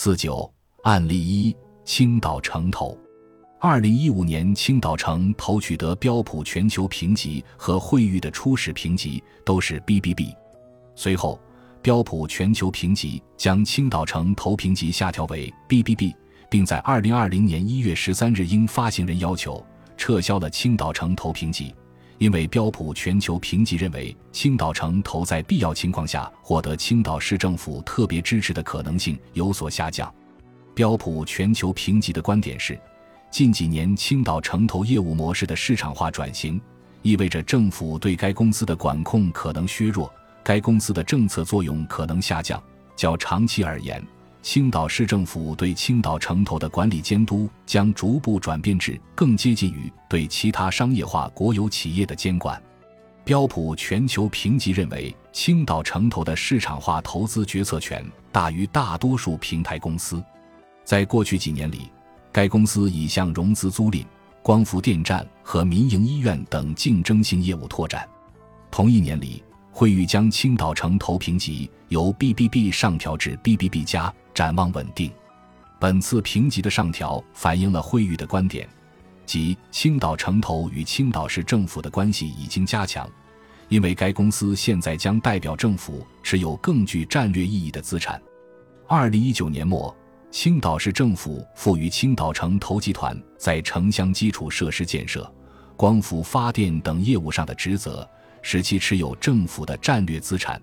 [0.00, 0.48] 四九
[0.84, 2.96] 案例一：青岛城投。
[3.58, 10.32] 二零一五年，青岛城投取得标普全球评级和惠誉的初始评级都是 BBB。
[10.94, 11.40] 随后，
[11.82, 16.14] 标普全球评级将青岛城投评级下调为 BBB，
[16.48, 19.60] 并在二零二零年一月十三日应发行人要求
[19.96, 21.74] 撤销了青岛城投评级。
[22.18, 30.12] 因为标普全球评级认为，青岛城投在必要情况下获得青岛市政府特别支持的可能性有所下降。
[30.74, 32.78] 标普全球评级的观点是，
[33.30, 36.60] 近几年青岛城投业务模式的市场化转型，
[37.02, 40.12] 意味着政府对该公司的管控可能削弱，
[40.42, 42.62] 该公司的政策作用可能下降。
[42.96, 44.04] 较长期而言，
[44.50, 52.58] 青岛市政府对青岛城投的管理监督将逐步转变至更接近于对其他商业化国有企业的监管。
[53.24, 58.02] 标普全球评级认为，青岛城投的市场化投资决策权
[58.32, 60.24] 大于大多数平台公司。
[60.82, 61.90] 在过去几年里，
[62.32, 64.02] 该公司已向融资租赁、
[64.42, 68.08] 光伏电站和民营医院等竞争性业务拓展。
[68.70, 74.10] 同一年里，惠誉将青岛城投评级由 BBB 上调至 BBB 加。
[74.38, 75.10] 展望稳定，
[75.80, 78.68] 本次评级的上调反映了惠誉的观点，
[79.26, 83.10] 即青岛城投与青岛市政府的关系已经加强，
[83.68, 88.22] 因为该公司现在将代表政府持有更具战略意义的资产。
[88.86, 89.92] 二零一九年末，
[90.30, 95.28] 青岛市政府赋予青岛城投集团在城乡基础设施建设、
[95.76, 98.08] 光伏发电等业务上的职责，
[98.40, 100.62] 使其持有政府的战略资产。